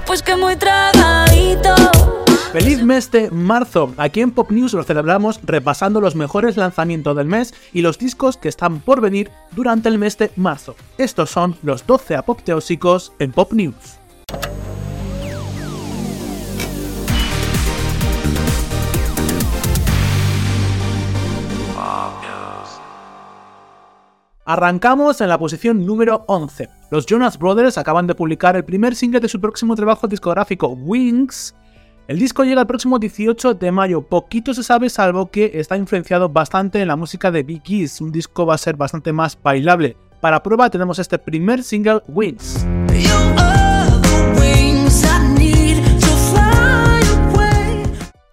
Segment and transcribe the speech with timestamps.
[0.00, 1.74] después que muy tragadito.
[2.52, 3.92] Feliz mes de marzo.
[3.98, 8.36] Aquí en Pop News lo celebramos repasando los mejores lanzamientos del mes y los discos
[8.36, 10.74] que están por venir durante el mes de marzo.
[10.96, 13.99] Estos son los 12 apopteósicos en Pop News.
[24.52, 26.68] Arrancamos en la posición número 11.
[26.90, 31.54] Los Jonas Brothers acaban de publicar el primer single de su próximo trabajo discográfico, Wings.
[32.08, 34.02] El disco llega el próximo 18 de mayo.
[34.02, 38.00] Poquito se sabe, salvo que está influenciado bastante en la música de Big East.
[38.00, 39.96] Un disco va a ser bastante más bailable.
[40.20, 42.66] Para prueba tenemos este primer single, Wings.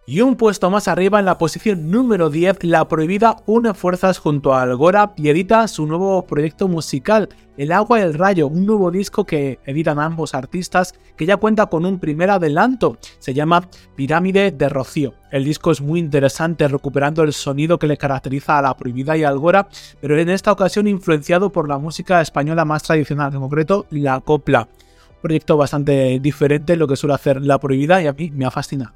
[0.09, 4.53] Y un puesto más arriba en la posición número 10, La Prohibida une fuerzas junto
[4.53, 8.89] a Algora y edita su nuevo proyecto musical, El Agua y el Rayo, un nuevo
[8.89, 14.51] disco que editan ambos artistas que ya cuenta con un primer adelanto, se llama Pirámide
[14.51, 15.13] de Rocío.
[15.29, 19.25] El disco es muy interesante recuperando el sonido que le caracteriza a La Prohibida y
[19.25, 19.67] Algora,
[19.99, 24.69] pero en esta ocasión influenciado por la música española más tradicional, en concreto la copla.
[25.15, 28.45] Un proyecto bastante diferente de lo que suele hacer La Prohibida y a mí me
[28.45, 28.93] ha fascinado.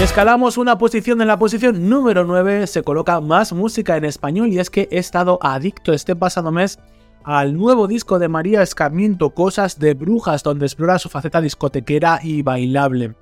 [0.00, 4.48] Y escalamos una posición en la posición número 9, se coloca más música en español
[4.48, 6.78] y es que he estado adicto este pasado mes
[7.22, 12.40] al nuevo disco de María Escarmiento, Cosas de Brujas, donde explora su faceta discotequera y
[12.40, 13.14] bailable.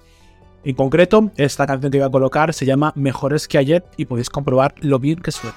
[0.62, 4.30] En concreto, esta canción que voy a colocar se llama Mejores que ayer y podéis
[4.30, 5.56] comprobar lo bien que suena.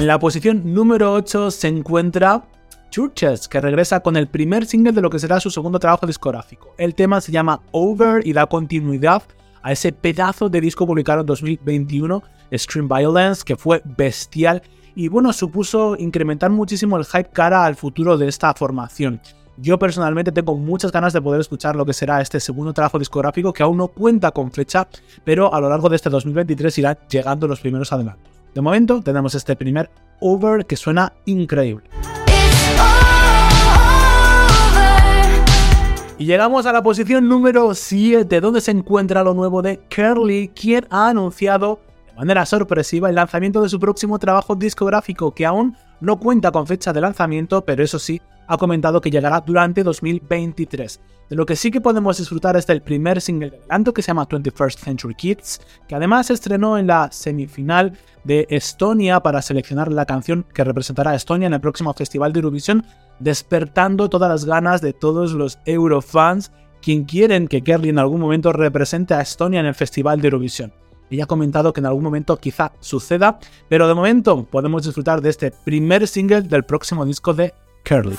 [0.00, 2.42] En la posición número 8 se encuentra
[2.88, 6.74] Churches, que regresa con el primer single de lo que será su segundo trabajo discográfico.
[6.78, 9.22] El tema se llama Over y da continuidad
[9.60, 14.62] a ese pedazo de disco publicado en 2021, Stream Violence, que fue bestial
[14.94, 19.20] y bueno, supuso incrementar muchísimo el hype cara al futuro de esta formación.
[19.58, 23.52] Yo personalmente tengo muchas ganas de poder escuchar lo que será este segundo trabajo discográfico
[23.52, 24.88] que aún no cuenta con fecha,
[25.24, 28.29] pero a lo largo de este 2023 irán llegando los primeros adelantos.
[28.54, 29.90] De momento tenemos este primer
[30.20, 31.84] over que suena increíble.
[36.18, 40.86] Y llegamos a la posición número 7, donde se encuentra lo nuevo de Curly, quien
[40.90, 46.18] ha anunciado de manera sorpresiva el lanzamiento de su próximo trabajo discográfico, que aún no
[46.18, 51.00] cuenta con fecha de lanzamiento, pero eso sí, ha comentado que llegará durante 2023.
[51.28, 54.08] De lo que sí que podemos disfrutar es del primer single de adelanto que se
[54.08, 60.04] llama 21st Century Kids, que además estrenó en la semifinal de Estonia para seleccionar la
[60.04, 62.84] canción que representará a Estonia en el próximo Festival de Eurovisión,
[63.20, 66.50] despertando todas las ganas de todos los Eurofans
[66.82, 70.72] quien quieren que Kerry en algún momento represente a Estonia en el Festival de Eurovisión.
[71.08, 73.38] Ella ha comentado que en algún momento quizá suceda,
[73.68, 78.16] pero de momento podemos disfrutar de este primer single del próximo disco de Curly.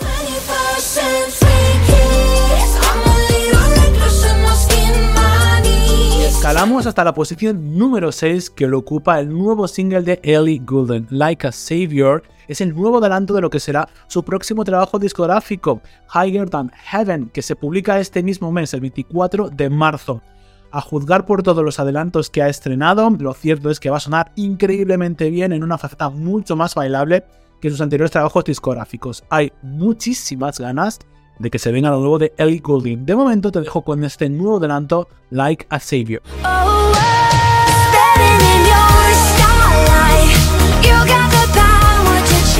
[6.42, 11.06] Escalamos hasta la posición número 6 que lo ocupa el nuevo single de Ellie Goulding,
[11.12, 12.24] Like a Savior.
[12.48, 15.84] Es el nuevo adelanto de lo que será su próximo trabajo discográfico,
[16.16, 20.24] Higher Than Heaven, que se publica este mismo mes, el 24 de marzo.
[20.72, 24.00] A juzgar por todos los adelantos que ha estrenado, lo cierto es que va a
[24.00, 27.24] sonar increíblemente bien en una faceta mucho más bailable
[27.62, 29.24] que sus anteriores trabajos discográficos.
[29.30, 30.98] Hay muchísimas ganas
[31.42, 33.06] de que se venga lo nuevo de Ellie Goulding.
[33.06, 36.22] De momento te dejo con este nuevo adelanto, Like a Savior.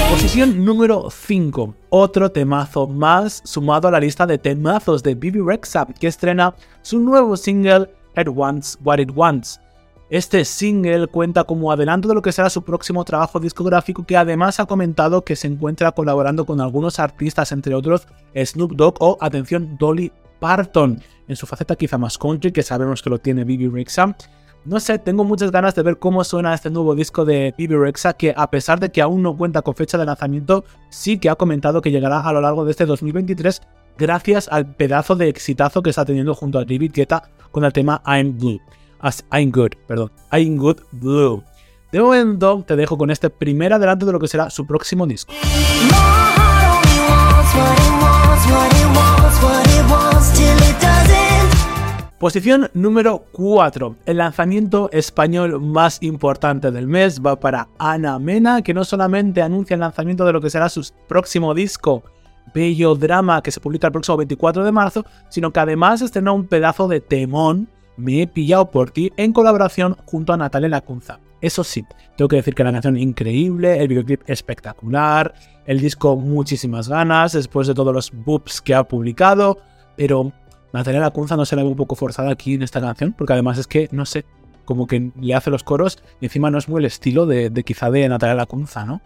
[0.10, 1.76] Posición número 5.
[1.90, 7.00] Otro temazo más sumado a la lista de temazos de Bibi Rexa, que estrena su
[7.00, 9.60] nuevo single It Wants What It Wants.
[10.12, 14.60] Este single cuenta como adelanto de lo que será su próximo trabajo discográfico que además
[14.60, 19.78] ha comentado que se encuentra colaborando con algunos artistas, entre otros Snoop Dogg o, atención,
[19.80, 20.12] Dolly
[20.42, 24.14] Parton, en su faceta quizá más country, que sabemos que lo tiene Bibi Rexa.
[24.66, 28.12] No sé, tengo muchas ganas de ver cómo suena este nuevo disco de Bibi Rexa,
[28.12, 31.36] que a pesar de que aún no cuenta con fecha de lanzamiento, sí que ha
[31.36, 33.62] comentado que llegará a lo largo de este 2023
[33.98, 38.02] gracias al pedazo de exitazo que está teniendo junto a David Guetta con el tema
[38.06, 38.60] I'm Blue.
[39.32, 41.44] I'm Good, perdón, I'm Good Blue.
[41.92, 45.34] De momento te dejo con este primer adelanto de lo que será su próximo disco.
[52.18, 53.96] Posición número 4.
[54.06, 59.74] El lanzamiento español más importante del mes va para Ana Mena, que no solamente anuncia
[59.74, 62.04] el lanzamiento de lo que será su próximo disco,
[62.54, 66.46] Bello Drama, que se publica el próximo 24 de marzo, sino que además estrenó un
[66.46, 67.68] pedazo de temón
[68.02, 71.20] Me he pillado por ti en colaboración junto a Natalia Lacunza.
[71.40, 71.86] Eso sí,
[72.18, 75.36] tengo que decir que la canción increíble, el videoclip espectacular,
[75.68, 79.60] el disco muchísimas ganas después de todos los boops que ha publicado,
[79.96, 80.32] pero
[80.74, 83.60] Natalia Lacunza no se la ve un poco forzada aquí en esta canción, porque además
[83.60, 84.26] es que, no sé,
[84.66, 87.92] como que le hace los coros y encima no es muy el estilo de, quizá
[87.92, 89.02] de Natalia Lacunza, ¿no?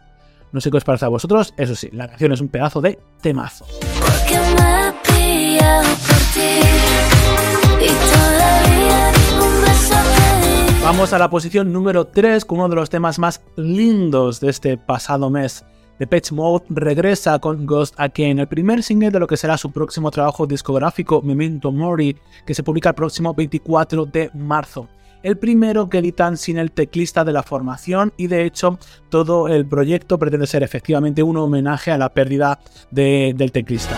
[0.54, 2.98] No sé qué os parece a vosotros, eso sí, la canción es un pedazo de
[3.20, 3.66] temazo.
[10.86, 14.78] Vamos a la posición número 3 con uno de los temas más lindos de este
[14.78, 15.66] pasado mes.
[15.98, 20.12] Depeche Mode regresa con Ghost Again, el primer single de lo que será su próximo
[20.12, 22.16] trabajo discográfico Memento Mori,
[22.46, 24.88] que se publica el próximo 24 de marzo.
[25.24, 28.78] El primero que editan sin el teclista de la formación y de hecho
[29.10, 32.60] todo el proyecto pretende ser efectivamente un homenaje a la pérdida
[32.92, 33.96] de- del teclista.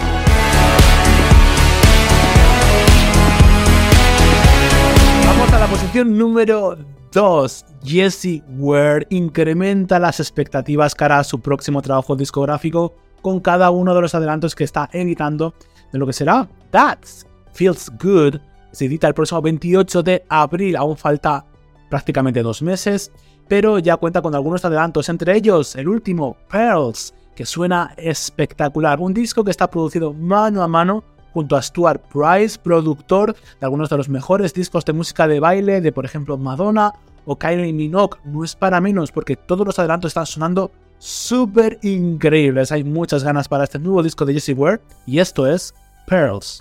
[6.06, 6.78] Número
[7.12, 7.66] 2.
[7.84, 14.02] Jesse Ware incrementa las expectativas cara a su próximo trabajo discográfico con cada uno de
[14.02, 15.54] los adelantos que está editando
[15.92, 18.40] de lo que será That's Feels Good.
[18.72, 21.46] Se edita el próximo 28 de abril, aún falta
[21.90, 23.12] prácticamente dos meses,
[23.48, 29.00] pero ya cuenta con algunos adelantos, entre ellos el último, Pearls, que suena espectacular.
[29.00, 31.04] Un disco que está producido mano a mano
[31.38, 35.82] junto a Stuart Price, productor de algunos de los mejores discos de música de baile
[35.82, 36.94] de, por ejemplo, Madonna
[37.26, 38.18] o Kylie Minogue.
[38.26, 42.72] No es para menos porque todos los adelantos están sonando súper increíbles.
[42.72, 45.76] Hay muchas ganas para este nuevo disco de Jessie Ware y esto es
[46.08, 46.60] Pearls.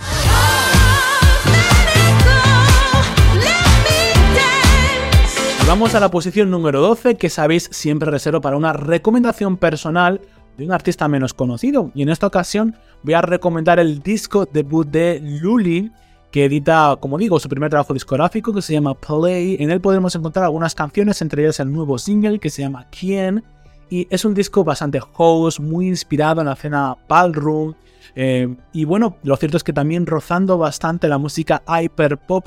[5.66, 10.20] Vamos a la posición número 12 que sabéis siempre reservo para una recomendación personal
[10.56, 11.90] de un artista menos conocido.
[11.94, 15.92] Y en esta ocasión voy a recomendar el disco debut de Luli,
[16.30, 19.56] que edita, como digo, su primer trabajo discográfico que se llama Play.
[19.60, 23.44] En él podemos encontrar algunas canciones, entre ellas el nuevo single que se llama ¿Quién?
[23.88, 27.74] Y es un disco bastante house, muy inspirado en la escena ballroom.
[28.14, 32.46] eh, y bueno, lo cierto es que también rozando bastante la música hyperpop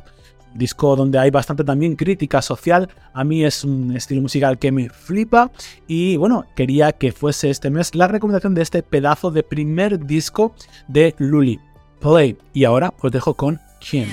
[0.53, 2.89] disco donde hay bastante también crítica social.
[3.13, 5.51] A mí es un estilo musical que me flipa
[5.87, 10.53] y bueno, quería que fuese este mes la recomendación de este pedazo de primer disco
[10.87, 11.59] de Luli.
[11.99, 12.37] Play.
[12.53, 14.09] Y ahora os dejo con quién.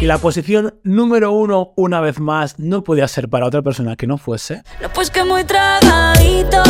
[0.00, 4.06] Y la posición número uno, una vez más, no podía ser para otra persona que
[4.06, 4.62] no fuese.
[4.80, 6.62] No, pues que muy tragadito.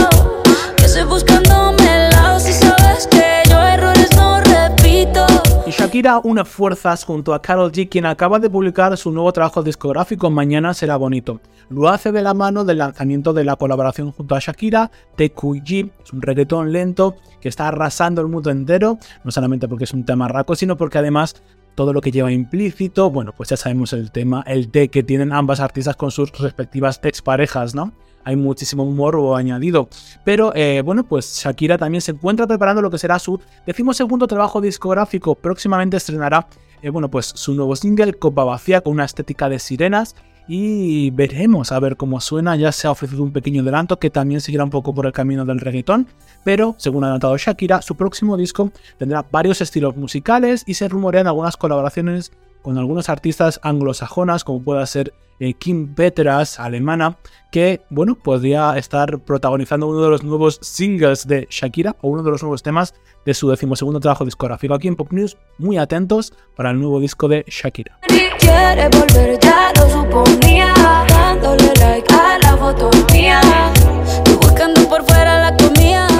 [0.79, 2.41] Que estoy buscándome el lado.
[2.41, 5.27] Si sabes que yo errores no repito.
[5.67, 9.63] Y Shakira une fuerzas junto a Karol G, quien acaba de publicar su nuevo trabajo
[9.63, 11.43] discográfico Mañana será bonito.
[11.69, 16.13] Lo hace de la mano del lanzamiento de la colaboración junto a Shakira, TQG, es
[16.15, 20.29] un reggaetón lento que está arrasando el mundo entero, no solamente porque es un tema
[20.29, 21.43] raco, sino porque además
[21.79, 25.33] todo lo que lleva implícito, bueno, pues ya sabemos el tema, el té que tienen
[25.33, 27.93] ambas artistas con sus respectivas exparejas, ¿no?
[28.25, 29.89] Hay muchísimo morbo añadido.
[30.25, 34.61] Pero eh, bueno, pues Shakira también se encuentra preparando lo que será su decimosegundo trabajo
[34.61, 35.37] discográfico.
[35.37, 36.49] Próximamente estrenará,
[36.83, 40.17] eh, bueno, pues su nuevo single, Copa Vacía, con una estética de sirenas.
[40.49, 42.57] Y veremos a ver cómo suena.
[42.57, 45.45] Ya se ha ofrecido un pequeño adelanto que también seguirá un poco por el camino
[45.45, 46.09] del reggaetón.
[46.43, 51.27] Pero, según ha adelantado Shakira, su próximo disco tendrá varios estilos musicales y se rumorean
[51.27, 57.17] algunas colaboraciones con algunos artistas anglosajonas, como pueda ser eh, Kim Petras, alemana,
[57.53, 62.31] que, bueno, podría estar protagonizando uno de los nuevos singles de Shakira o uno de
[62.31, 64.75] los nuevos temas de su decimosegundo trabajo discográfico.
[64.75, 67.99] Aquí en Pop News, muy atentos para el nuevo disco de Shakira.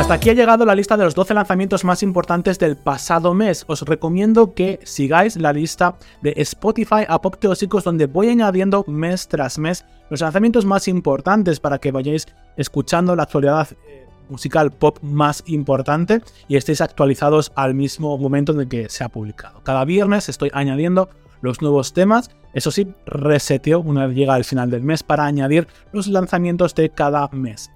[0.09, 3.67] Hasta aquí ha llegado la lista de los 12 lanzamientos más importantes del pasado mes.
[3.69, 9.29] Os recomiendo que sigáis la lista de Spotify a Pop Teósicos donde voy añadiendo mes
[9.29, 14.97] tras mes los lanzamientos más importantes para que vayáis escuchando la actualidad eh, musical pop
[15.03, 19.63] más importante y estéis actualizados al mismo momento en el que se ha publicado.
[19.63, 21.11] Cada viernes estoy añadiendo
[21.43, 22.31] los nuevos temas.
[22.55, 26.89] Eso sí, reseteo una vez llega el final del mes para añadir los lanzamientos de
[26.89, 27.71] cada mes.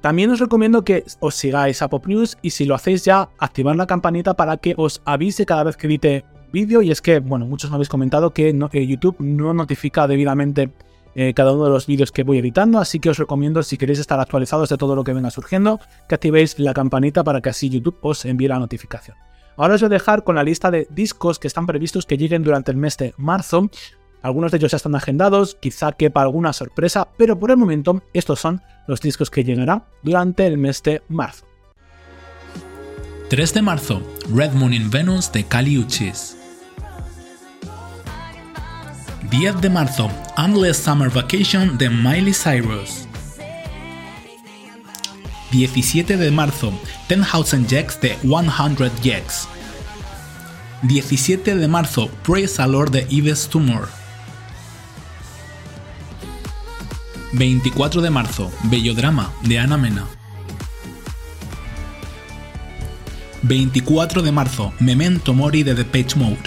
[0.00, 3.74] También os recomiendo que os sigáis a Pop News y si lo hacéis ya, activar
[3.76, 6.82] la campanita para que os avise cada vez que edite vídeo.
[6.82, 10.70] Y es que, bueno, muchos me habéis comentado que no- que YouTube no notifica debidamente
[11.14, 13.98] eh, cada uno de los vídeos que voy editando, así que os recomiendo, si queréis
[13.98, 17.68] estar actualizados de todo lo que venga surgiendo, que activéis la campanita para que así
[17.68, 19.16] YouTube os envíe la notificación.
[19.56, 22.44] Ahora os voy a dejar con la lista de discos que están previstos que lleguen
[22.44, 23.68] durante el mes de marzo.
[24.22, 28.40] Algunos de ellos ya están agendados, quizá quepa alguna sorpresa, pero por el momento estos
[28.40, 31.46] son los discos que llegarán durante el mes de marzo.
[33.30, 34.02] 3 de marzo,
[34.34, 36.36] Red Moon in Venus de Kali Uchis.
[39.30, 43.06] 10 de marzo, Endless Summer Vacation de Miley Cyrus.
[45.50, 46.72] 17 de marzo,
[47.08, 49.48] 10,000 Jacks de 100 Jacks.
[50.82, 53.97] 17 de marzo, Praise a Lord de Yves Tumor.
[57.32, 60.06] 24 de marzo, Bellodrama de Ana Mena.
[63.42, 66.38] 24 de marzo, Memento Mori de The Page Mode.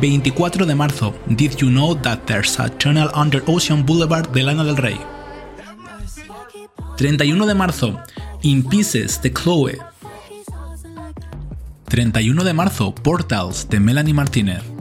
[0.00, 4.64] 24 de marzo, Did You Know That There's a Tunnel Under Ocean Boulevard de Lana
[4.64, 4.98] del Rey.
[6.96, 8.00] 31 de marzo,
[8.42, 9.78] In Pieces de Chloe.
[11.88, 14.75] 31 de marzo, Portals de Melanie Martinez.